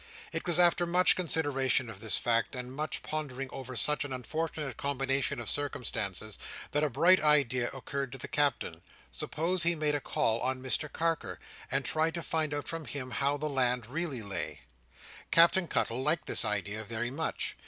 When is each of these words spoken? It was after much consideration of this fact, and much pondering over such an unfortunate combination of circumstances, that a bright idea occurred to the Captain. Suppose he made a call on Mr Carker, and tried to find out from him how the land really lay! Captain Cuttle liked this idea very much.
It 0.33 0.47
was 0.47 0.57
after 0.57 0.87
much 0.87 1.15
consideration 1.15 1.87
of 1.87 1.99
this 1.99 2.17
fact, 2.17 2.55
and 2.55 2.73
much 2.75 3.03
pondering 3.03 3.49
over 3.51 3.75
such 3.75 4.03
an 4.03 4.11
unfortunate 4.11 4.75
combination 4.75 5.39
of 5.39 5.47
circumstances, 5.47 6.39
that 6.71 6.83
a 6.83 6.89
bright 6.89 7.19
idea 7.21 7.69
occurred 7.71 8.11
to 8.13 8.17
the 8.17 8.27
Captain. 8.27 8.81
Suppose 9.11 9.61
he 9.61 9.75
made 9.75 9.93
a 9.93 10.01
call 10.01 10.41
on 10.41 10.59
Mr 10.59 10.91
Carker, 10.91 11.39
and 11.69 11.85
tried 11.85 12.15
to 12.15 12.23
find 12.23 12.51
out 12.51 12.67
from 12.67 12.85
him 12.85 13.11
how 13.11 13.37
the 13.37 13.45
land 13.47 13.85
really 13.85 14.23
lay! 14.23 14.61
Captain 15.29 15.67
Cuttle 15.67 16.01
liked 16.01 16.25
this 16.25 16.43
idea 16.43 16.83
very 16.83 17.11
much. 17.11 17.55